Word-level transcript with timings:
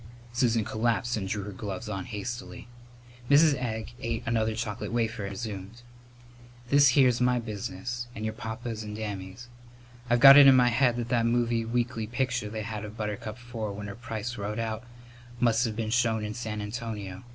Susan 0.33 0.65
collapsed 0.65 1.15
and 1.15 1.27
drew 1.27 1.43
her 1.43 1.51
gloves 1.51 1.87
on 1.87 2.05
hastily. 2.05 2.67
Mrs. 3.29 3.53
Egg 3.53 3.91
ate 4.01 4.23
another 4.25 4.55
chocolate 4.55 4.91
wafer 4.91 5.25
and 5.25 5.29
resumed: 5.33 5.83
"This 6.71 6.89
here's 6.97 7.21
my 7.21 7.37
business 7.37 8.07
and 8.15 8.25
your 8.25 8.33
papa's 8.33 8.81
and 8.81 8.95
Dammy's. 8.95 9.47
I've 10.09 10.19
got 10.19 10.37
it 10.37 10.47
in 10.47 10.55
my 10.55 10.69
head 10.69 10.95
that 10.95 11.09
that 11.09 11.27
movie 11.27 11.65
weekly 11.65 12.07
picture 12.07 12.49
they 12.49 12.63
had 12.63 12.83
of 12.83 12.97
Buttercup 12.97 13.37
Four 13.37 13.73
with 13.73 13.85
her 13.85 13.93
price 13.95 14.39
wrote 14.39 14.57
out 14.57 14.83
must 15.39 15.65
have 15.65 15.75
been 15.75 15.91
shown 15.91 16.25
in 16.25 16.33
San 16.33 16.61
Antonio. 16.63 17.23